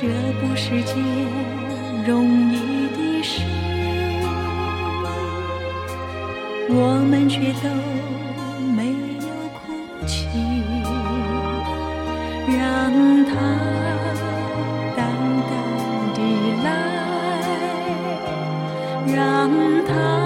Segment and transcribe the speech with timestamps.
[0.00, 0.06] 这
[0.40, 0.96] 不是件
[2.06, 2.54] 容易
[2.96, 3.42] 的事，
[6.70, 6.72] 我
[7.10, 7.68] 们却都
[8.74, 8.78] 没
[9.20, 9.60] 有哭
[10.06, 10.26] 泣。
[12.48, 12.56] 让
[13.26, 13.30] 它
[14.96, 14.98] 淡
[15.50, 15.52] 淡
[16.14, 16.18] 的
[16.64, 16.66] 来，
[19.14, 19.18] 让
[19.86, 20.19] 它。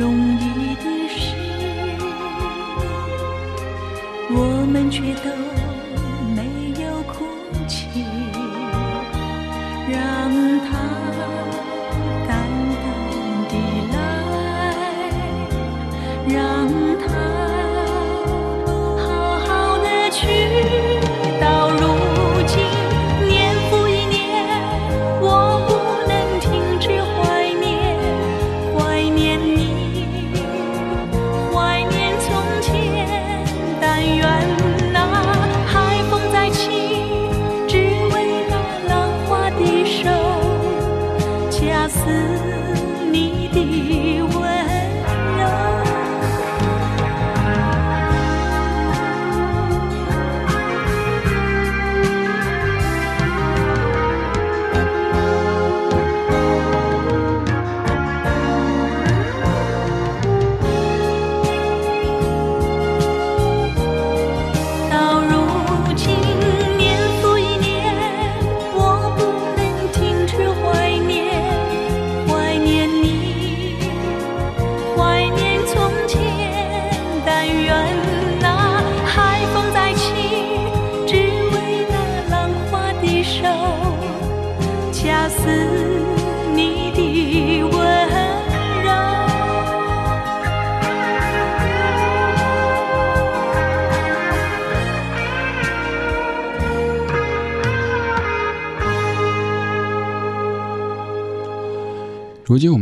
[0.00, 1.36] 容易的事
[4.30, 5.59] 我们却都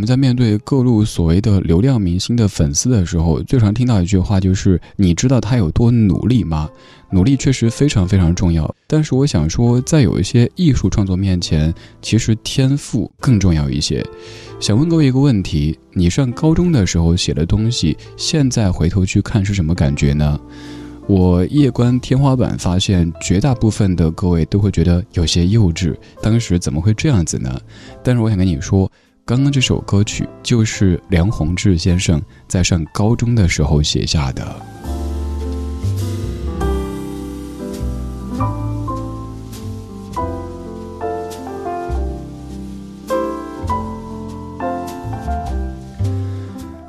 [0.08, 6.66] 在面对各路所谓的流量明星的粉丝的时候，最常听到一句话就是：“你知道他有多努力吗？”
[7.12, 14.02] 努力确实非常非常重要，但是我想说，在有一些艺术创作面前，其实天赋更重要一些。
[14.58, 20.40] 想问各位一个问题：你上高中的时候写的东西，现在回头去看是什么感觉呢？
[21.06, 25.94] 我夜观天花板，发现绝大部分的各位都会觉得有些幼稚。
[26.22, 27.60] 当时怎么会这样子呢？
[28.02, 28.90] 但是我想跟你说。
[29.29, 34.57] 刚刚这首歌曲就是梁宏志先生在上高中的时候写下的。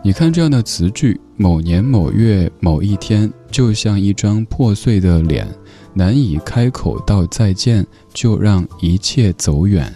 [0.02, 5.46] 你看这样的词句：某年某月某一天，就像一张破碎的脸，
[5.94, 9.94] 难以开口道再见，就让一切走远。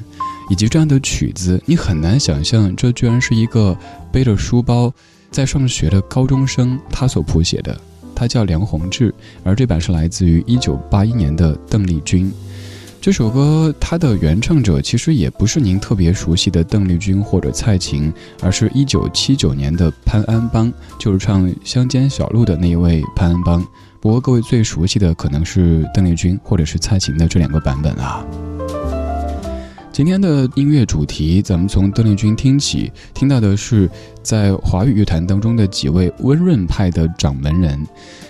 [0.53, 3.75] 以及这样的曲子，你很难想象，这居然是一个
[4.11, 4.93] 背着书包
[5.31, 7.75] 在上学的高中生他所谱写的。
[8.13, 9.11] 他叫梁宏志，
[9.43, 12.31] 而这版是来自于一九八一年的邓丽君。
[13.01, 23.65] 这首歌它的原唱者其实也不是您特别熟悉的邓丽君或者蔡琴，而是一九七九年的潘安邦，就是唱《乡间小路》的那一位潘安邦。
[23.99, 28.23] 不过各位最熟悉的可能是邓丽君或者是蔡琴的这两个版本啊。
[29.93, 33.87] 今天的音乐主题，咱们从邓丽君听起，听到的是
[34.23, 37.79] 在华语乐坛当中的几位温润派的掌门人。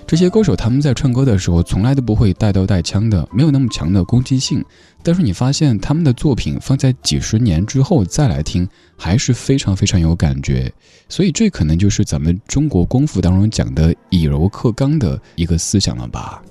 [0.05, 4.61] 这些歌手他们在唱歌的时候，从来都不会带刀带枪的，没有那么强的攻击性。
[5.01, 8.67] 但是你发现他们的作品放在几十年之后再来听，
[8.97, 10.69] 还是非常非常有感觉。
[11.07, 16.43] 所以这可能就是咱们中国功夫当中讲的以柔克刚的一个思想了吧。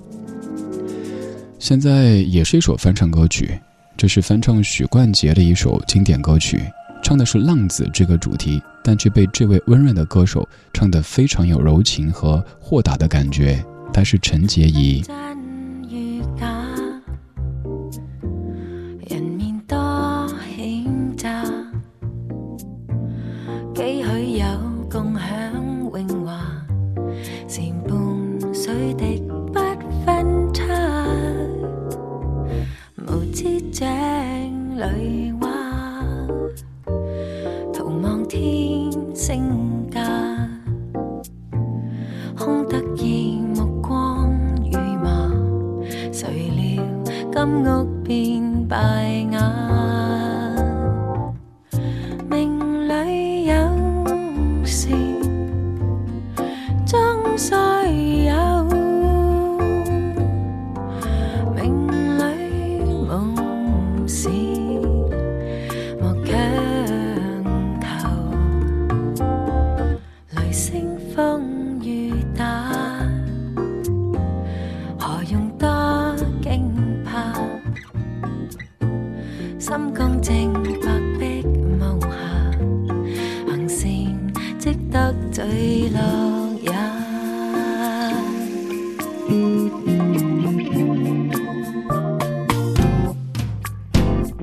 [1.59, 3.55] 现在也是一首翻唱歌曲。
[3.95, 6.61] 这是翻唱许冠杰的一首经典歌曲，
[7.01, 13.63] 唱的是浪子这个主题，但却被这位温润的歌手唱得非常有柔情和豁达的感觉。
[13.93, 15.03] 他是陈洁仪。
[34.91, 35.47] 里话，
[37.73, 40.01] 逃望天星架，
[42.37, 44.29] 空得意目光
[44.71, 45.31] 如麻，
[46.11, 46.83] 谁料
[47.31, 49.82] 金屋变败瓦。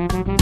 [0.01, 0.40] Mm-hmm.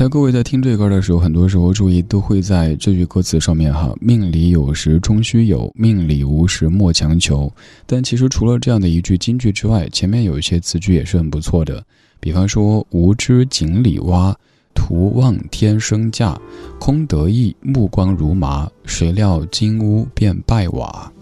[0.00, 7.52] 在各位在听这歌的时候，很多时候注意都会在这句歌词上面哈，命里有时终须有，命里无时莫强求。
[7.84, 11.84] 但其实除了这样的一句金句之外，前面有一些词句也是很不错的，
[12.18, 14.34] 比方说“无知井里蛙，
[14.74, 16.40] 徒望天生价，
[16.78, 21.12] 空得意，目光如麻，谁料金屋变败瓦。”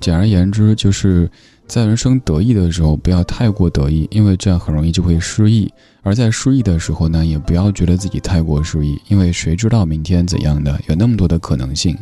[0.00, 1.30] 简而言之，就是
[1.66, 5.66] 在人生得意的时候，不要太过得意，因为这样很容易就会失意；
[6.02, 10.78] 而在失意的时候呢，也不要觉得自己太过失意，因为谁知道明天怎样的？
[10.88, 11.96] 有那么多的可能性。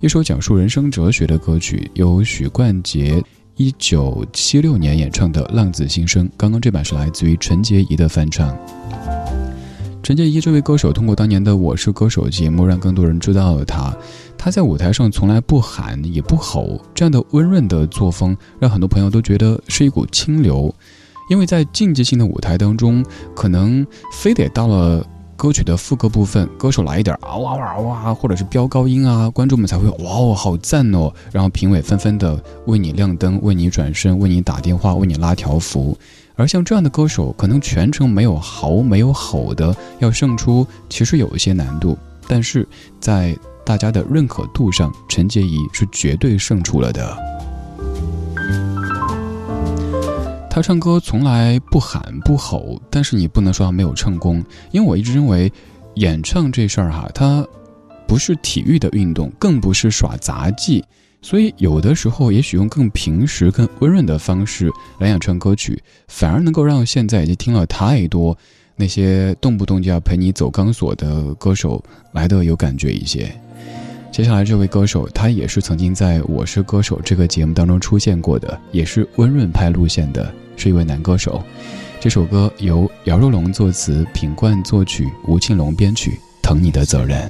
[0.00, 3.22] 一首讲述人生哲学的歌曲，由许冠杰
[3.56, 8.54] 一九七六年演唱的《浪子心声》，刚刚这版是来自于陈洁仪的翻唱。
[10.06, 13.92] 陈洁仪这位歌手，通过当年的《我是歌手》节目，让更多人知道了他。
[14.38, 20.72] 他在舞台上从来不喊也不吼，这样的温润的作风，让很多朋友都觉得是一股清流。
[21.28, 35.98] 因为在竞技性的舞台当中，可能非得到了歌曲的副歌部分，歌手来一点啊哇哇哇，或者是飙高音啊，观众们才会哇哦好赞哦，然后评委纷纷的为你亮灯，为你转身，为你打电话，为你拉条幅。
[36.36, 41.96] 而像这样的歌手，可能全程没有嚎没有吼的，要胜出其实有一些难度。
[42.28, 42.68] 但是
[43.00, 47.16] 在大家的认可度上，陈洁仪是绝对胜出了的。
[50.50, 55.50] 他唱歌从来不喊不吼，但是你不能说他没有唱功，因为我一直认为，
[55.94, 57.46] 演唱这事儿哈，它
[58.06, 60.84] 不是体育的运动，更不是耍杂技。
[61.28, 68.38] 所以，有的时候，也许用更平实、更温润的方式来演唱歌曲，反而能够让现在已经听了太多
[68.76, 73.28] 那些动不动就要陪你走钢索的歌手来的有感觉一些。
[74.12, 81.42] 接下来这位歌手，他也是曾经在我是歌手这个节目当中出现过的，也是温润派路线的，是一位男歌手。
[81.98, 87.28] 这首歌由姚若龙作词，品冠作曲，吴庆隆编曲，《疼你的责任》。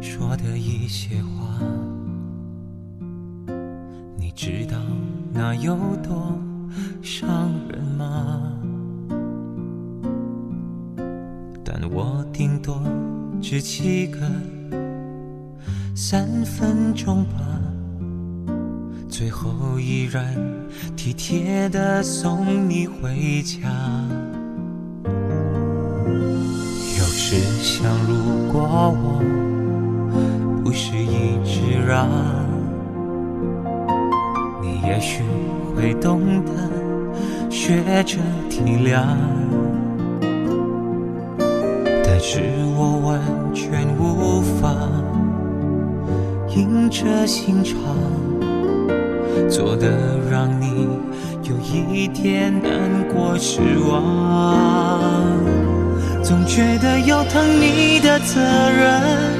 [0.00, 1.60] 说的一些话，
[4.16, 4.76] 你知道
[5.32, 6.38] 那有多
[7.02, 8.52] 伤人吗？
[11.64, 12.82] 但我顶多
[13.42, 14.18] 只记个
[15.94, 17.60] 三分钟吧，
[19.08, 20.34] 最后依然
[20.96, 23.68] 体贴的送你回家。
[26.98, 28.62] 有时想，如果
[29.02, 29.49] 我。
[30.70, 32.08] 不是一直让，
[34.62, 35.24] 你也许
[35.74, 36.52] 会懂得
[37.50, 39.02] 学着体谅，
[42.04, 42.38] 但是
[42.78, 43.20] 我完
[43.52, 44.72] 全无法
[46.54, 47.76] 硬着心肠，
[49.48, 49.88] 做的
[50.30, 50.86] 让你
[51.42, 52.70] 有一点难
[53.12, 53.60] 过失
[53.90, 55.26] 望，
[56.22, 59.39] 总觉得有疼你的责任。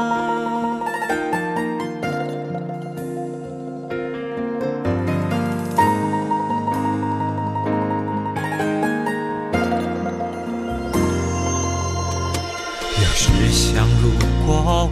[14.53, 14.89] 我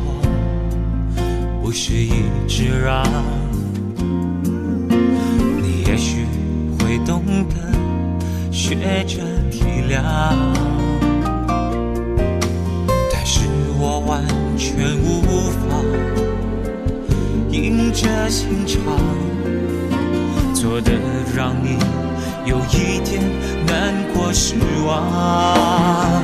[1.62, 3.04] 不是一直让，
[5.62, 6.26] 你也许
[6.80, 7.56] 会懂得
[8.52, 9.20] 学着
[9.52, 10.02] 体谅，
[13.12, 13.42] 但是
[13.78, 14.24] 我完
[14.58, 15.60] 全无法
[17.52, 18.82] 硬着心肠，
[20.54, 20.94] 做的
[21.36, 21.78] 让你
[22.46, 23.22] 有一点
[23.68, 24.56] 难过失
[24.88, 26.24] 望，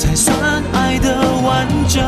[0.00, 0.34] 才算
[0.72, 1.14] 爱的
[1.44, 2.02] 完整。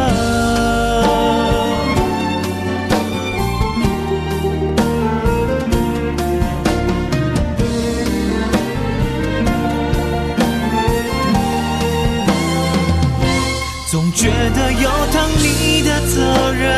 [13.91, 16.73] 总觉得有疼你的责任，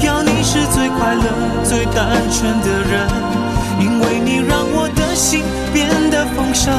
[0.00, 1.24] 要你是最快乐、
[1.64, 3.08] 最单纯的人，
[3.80, 6.72] 因为你让我的心变得丰盛。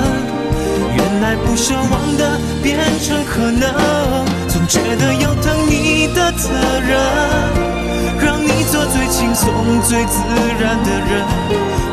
[1.30, 3.62] 来不奢望的变成可能，
[4.48, 6.50] 总觉得有疼你的责
[6.82, 6.98] 任，
[8.20, 10.24] 让你做最轻松、最自
[10.60, 11.24] 然的人。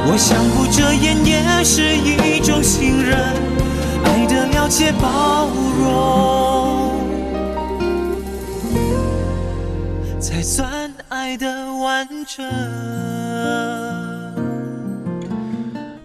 [0.06, 3.18] 我想不遮掩也是一种信任，
[4.04, 5.50] 爱的了解包
[5.82, 6.94] 容，
[10.18, 12.42] 才算爱的完整。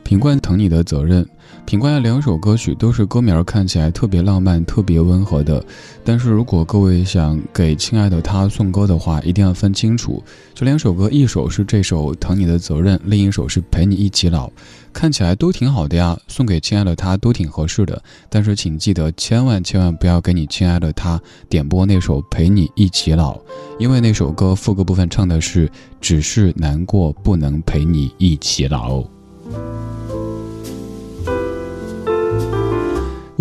[0.03, 1.25] 品冠疼你的责任，
[1.63, 5.63] 品冠的两首歌曲都是歌名看起来特别浪漫、特别温和的。
[6.03, 10.21] 但是如果各位想给亲爱的他送歌的话，一定要分清楚，
[10.53, 14.47] 这两首歌，一首是这首《疼你的责任》，另一首是《陪你一起老》，
[14.91, 18.03] 看起来都挺好的呀，送给亲爱的他都挺合适的。
[18.29, 23.35] 但是请记得，千万千万不要给你亲爱的他点播那首《陪你一起老》，
[23.79, 29.01] 因为那首歌副歌部分唱的是“只是难过不能陪你一起老”。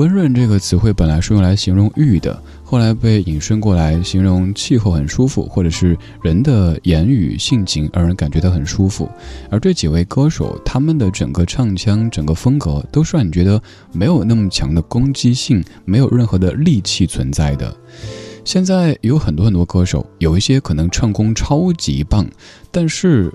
[0.00, 9.06] 温润这个词汇本来是用来形容玉的，后来被引申过来形容气候很舒服，或者是人的言语性情让人感觉到很舒服。
[9.50, 17.76] 而这几位歌手，他们的整个唱腔、整个风格，都是让你觉得没有那么强的攻击性，没有任何的戾气存在的。
[18.42, 22.26] 现在有很多很多歌手，有一些可能唱功超级棒，
[22.70, 23.30] 但是。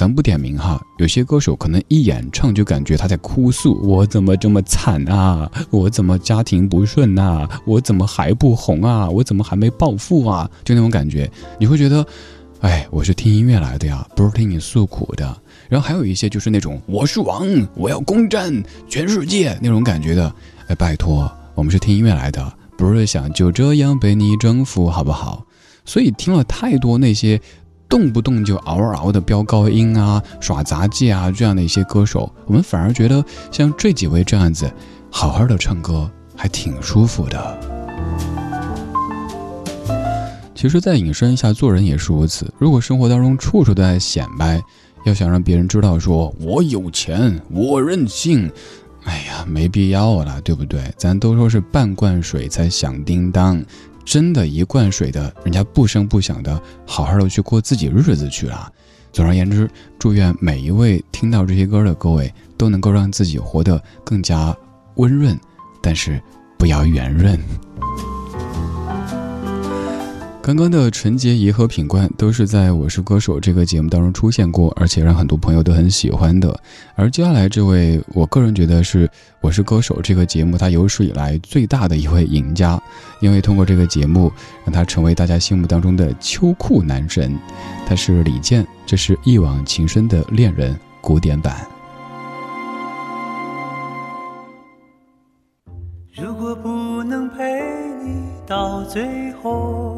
[0.00, 5.52] 咱不点名哈，有些歌手可能一演唱就感觉他在哭诉，我怎么这么惨啊？
[5.68, 7.46] 我怎么家庭不顺呐？
[7.66, 9.10] 我怎么还不红啊？
[9.10, 10.50] 我怎么还没暴富啊？
[10.64, 12.02] 就那种感觉，你会觉得，
[12.62, 15.36] 哎，我是听音乐来的呀，不是听你诉苦的。
[15.68, 18.50] 然后还有一些就是那种我是王，我要攻占
[18.88, 20.34] 全世界那种感觉的，
[20.68, 25.44] 哎，拜托，我们是听音乐来的，不是想就这样被你征服，好不好？
[25.84, 27.38] 所以听了太多那些。
[27.90, 34.70] 动不动就嗷嗷的飙高音啊，耍杂技啊，这样的一些歌手，我们反而觉得像这几位这样子，
[35.10, 37.60] 好好的唱歌还挺舒服的。
[40.54, 42.52] 其实再引申一下，做人也是如此。
[42.58, 44.62] 如果生活当中处处都在显摆，
[45.04, 48.48] 要想让别人知道说我有钱，我任性，
[49.02, 50.80] 哎呀，没必要了，对不对？
[50.96, 53.60] 咱都说是半罐水才响叮当。
[54.04, 58.72] 真的，一罐水的，人家不声不响的，好好的去过自己日子去了。
[59.12, 64.56] 总而言之，祝愿每一位听到这些歌的各位，都能够让自己活得更加
[64.96, 65.38] 温润，
[65.80, 66.20] 但是
[66.58, 67.38] 不要圆润。
[70.42, 76.58] 刚刚的陈洁仪和品冠都是在我是歌手这个节目当中出现过，而且让很多朋友都很喜欢的。
[76.96, 79.08] 而接下来这位，我个人觉得是
[79.42, 82.82] 我是歌手这个节目他有史以来最大的一位赢家，
[83.20, 84.32] 因为通过这个节目
[84.64, 87.38] 让他成为大家心目当中的秋裤男神。
[87.86, 91.54] 他是李健，这是一往情深的恋人古典版。
[96.16, 97.44] 如果不能陪
[98.02, 99.89] 你到最后。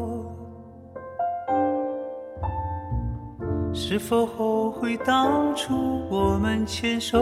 [3.75, 5.73] 是否后悔当初
[6.07, 7.19] 我们牵手？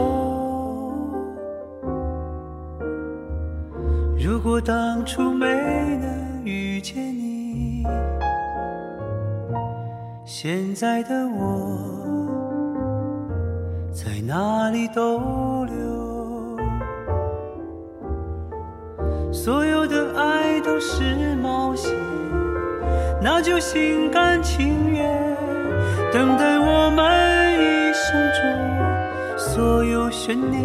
[4.18, 7.84] 如果当初没能遇见你，
[10.26, 11.78] 现在的我
[13.90, 16.56] 在哪里逗留？
[19.32, 21.90] 所有的爱都是冒险，
[23.22, 25.31] 那就心甘情愿。
[26.12, 27.00] 等待我们
[27.58, 28.42] 一生中
[29.38, 30.60] 所有悬念。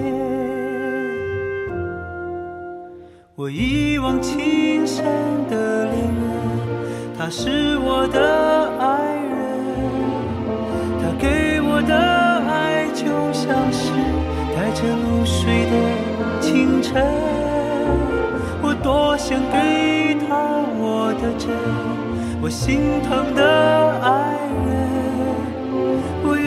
[3.33, 5.05] 我一往情深
[5.49, 6.13] 的恋人，
[7.17, 8.19] 他是我的
[8.77, 9.37] 爱人。
[10.99, 13.93] 他给我的爱就像是
[14.53, 15.73] 带着露水的
[16.41, 17.01] 清晨。
[18.61, 20.35] 我多想给他
[20.77, 21.47] 我的真，
[22.41, 24.09] 我心疼的爱
[24.65, 24.86] 人。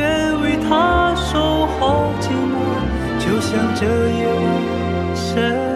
[0.01, 2.57] 愿为他守候寂寞，
[3.19, 4.25] 就像这夜
[5.15, 5.70] 深。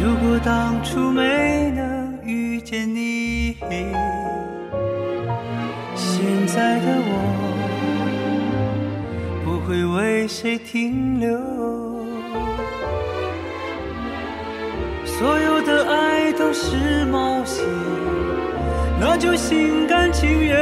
[0.00, 3.56] 如果当初没能遇见你，
[5.96, 7.12] 现在的我
[9.44, 11.36] 不会为谁停留。
[15.04, 17.64] 所有的爱都是冒险，
[19.00, 20.56] 那就心甘情愿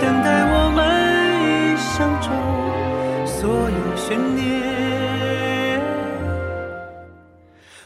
[0.00, 0.82] 等待我们
[1.46, 2.32] 一生中
[3.24, 4.69] 所有悬念。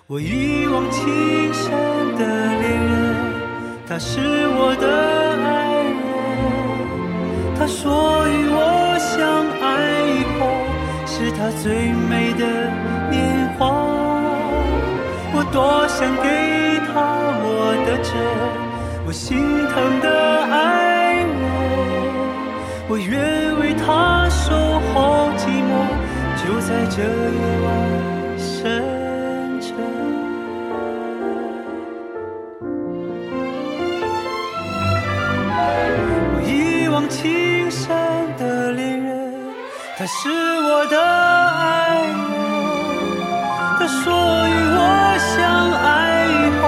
[0.06, 1.72] 我一往情深
[2.18, 3.16] 的恋人，
[3.88, 4.86] 他是我的
[5.42, 5.96] 爱人。
[7.58, 9.64] 他说与我相爱
[10.12, 10.44] 以后，
[11.06, 12.44] 是他最美的
[13.10, 13.64] 年华。
[15.32, 16.28] 我多想给
[16.92, 16.92] 他
[17.40, 18.12] 我的真，
[19.06, 19.38] 我心
[19.68, 21.32] 疼的爱人，
[22.88, 24.52] 我愿为他守
[24.92, 25.72] 候寂寞，
[26.44, 27.66] 就在这夜晚
[28.38, 28.84] 深
[40.04, 42.12] 他是我的爱人，
[43.78, 44.12] 他说
[44.46, 44.78] 与我。
[45.16, 45.40] 相
[45.72, 46.62] 爱以后，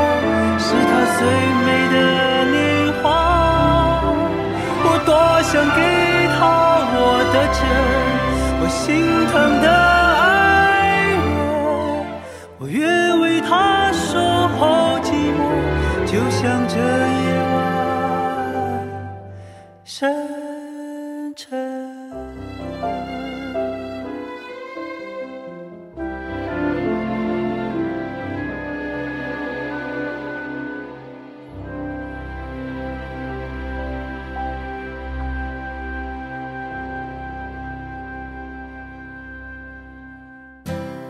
[0.58, 1.20] 是他最
[1.66, 1.96] 美的
[2.50, 2.56] 年
[3.02, 3.04] 华。
[4.84, 5.78] 我多想给
[6.32, 6.40] 他
[6.96, 6.98] 我
[7.34, 7.60] 的真，
[8.58, 9.66] 我心疼的
[10.16, 10.24] 爱
[11.10, 11.20] 人，
[12.58, 14.16] 我愿为他守
[14.56, 15.38] 候寂寞，
[16.06, 17.35] 就像这夜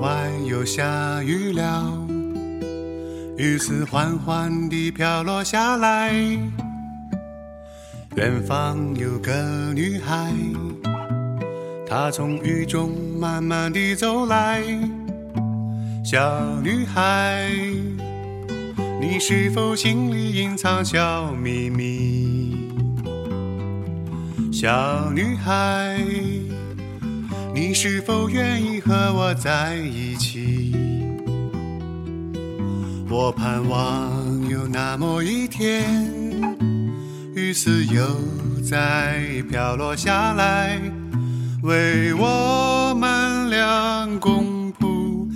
[0.00, 2.08] 外又下雨了，
[3.36, 6.10] 雨丝缓缓地飘落下来，
[8.16, 9.30] 远方有个
[9.74, 10.32] 女孩，
[11.86, 14.62] 她从雨中慢慢地走来。
[16.02, 17.50] 小女孩，
[18.98, 22.56] 你是否心里隐藏小秘密？
[24.50, 26.02] 小女孩，
[27.52, 30.72] 你是否愿意和我在一起？
[33.08, 35.84] 我盼望有那么一天，
[37.34, 38.06] 雨丝又
[38.62, 40.80] 再飘落下来，
[41.62, 45.28] 为我们俩共谱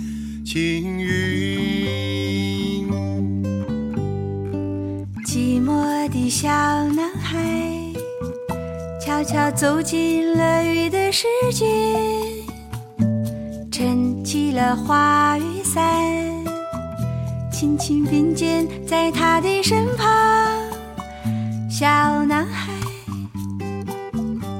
[0.45, 2.87] 青云。
[5.25, 7.37] 寂寞的小男孩，
[9.05, 11.63] 悄悄走进了雨的世界，
[13.71, 15.83] 撑起了花雨伞。
[17.51, 20.07] 轻轻并肩在他的身旁，
[21.69, 21.85] 小
[22.25, 22.73] 男孩，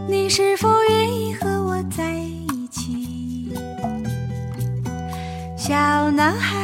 [0.07, 3.49] 你是否愿意和我在一起？
[5.57, 6.55] 小男孩，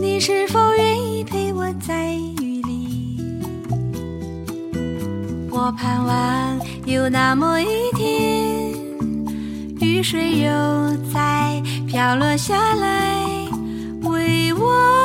[0.00, 2.23] 你是否愿意陪我在雨里？
[5.56, 8.74] 我盼望有那么一天，
[9.80, 10.50] 雨水又
[11.12, 13.14] 再飘落下来。
[14.02, 15.03] 为我。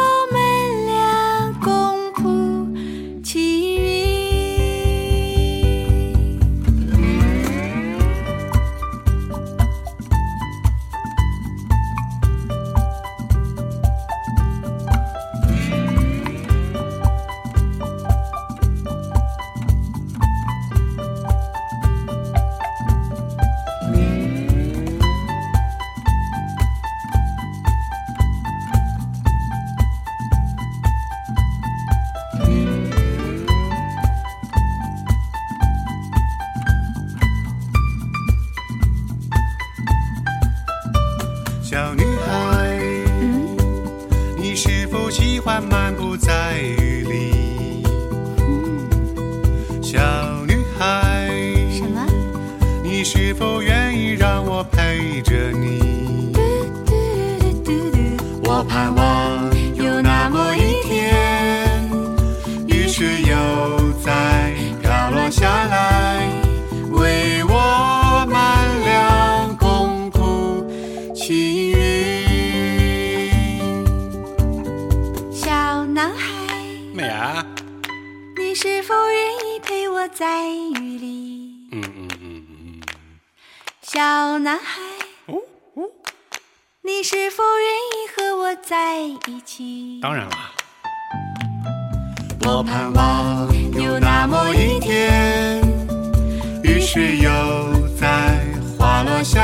[80.20, 81.70] 在雨里？
[81.72, 82.82] 嗯嗯嗯嗯，
[83.82, 84.82] 小男孩，
[86.82, 90.02] 你是否愿意和我在一起？
[90.02, 90.52] 当然啦。
[92.42, 93.48] 我盼望
[93.82, 95.62] 有那么一天，
[96.66, 97.32] 雨水又
[97.98, 98.46] 在
[98.78, 99.40] 滑落下